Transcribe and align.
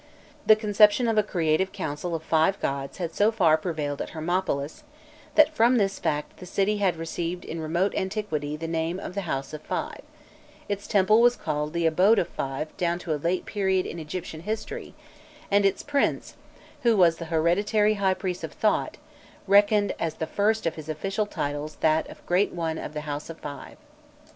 The 0.47 0.55
conception 0.55 1.07
of 1.07 1.19
a 1.19 1.21
Creative 1.21 1.71
Council 1.71 2.15
of 2.15 2.23
five 2.23 2.59
gods 2.59 2.97
had 2.97 3.13
so 3.13 3.31
far 3.31 3.55
prevailed 3.55 4.01
at 4.01 4.15
Hermopolis 4.17 4.83
that 5.35 5.53
from 5.53 5.77
this 5.77 5.99
fact 5.99 6.37
the 6.37 6.47
city 6.47 6.77
had 6.77 6.95
received 6.95 7.45
in 7.45 7.59
remote 7.61 7.93
antiquity 7.95 8.57
the 8.57 8.67
name 8.67 8.99
of 8.99 9.13
the 9.13 9.29
"House 9.29 9.53
of 9.53 9.61
the 9.61 9.67
Five;" 9.67 10.01
its 10.67 10.87
temple 10.87 11.21
was 11.21 11.35
called 11.35 11.73
the 11.73 11.85
"Abode 11.85 12.17
of 12.17 12.29
the 12.29 12.33
Five" 12.33 12.75
down 12.77 12.97
to 12.97 13.13
a 13.13 13.21
late 13.21 13.45
period 13.45 13.85
in 13.85 13.99
Egyptian 13.99 14.39
history, 14.39 14.95
and 15.51 15.67
its 15.67 15.83
prince, 15.83 16.35
who 16.81 16.97
was 16.97 17.17
the 17.17 17.25
hereditary 17.25 17.93
high 17.93 18.15
priest 18.15 18.43
of 18.43 18.53
Thot, 18.53 18.97
reckoned 19.45 19.93
as 19.99 20.15
the 20.15 20.25
first 20.25 20.65
of 20.65 20.73
his 20.73 20.89
official 20.89 21.27
titles 21.27 21.75
that 21.81 22.09
of 22.09 22.25
"Great 22.25 22.51
One 22.53 22.79
of 22.79 22.95
the 22.95 23.01
House 23.01 23.29
of 23.29 23.35
the 23.37 23.43
Five." 23.43 23.77